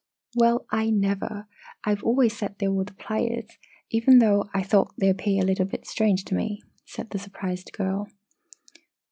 "Well, 0.35 0.65
I 0.71 0.89
never! 0.89 1.45
I've 1.83 2.03
always 2.03 2.35
said 2.35 2.55
they 2.57 2.67
were 2.69 2.85
the 2.85 2.95
Pleiades 2.95 3.59
even 3.91 4.17
though 4.17 4.49
I 4.51 4.63
thought 4.63 4.93
they 4.97 5.09
appeared 5.09 5.59
a 5.59 5.63
bit 5.63 5.85
strange 5.85 6.25
to 6.25 6.33
me," 6.35 6.63
said 6.87 7.11
the 7.11 7.19
surprised 7.19 7.71
girl. 7.73 8.09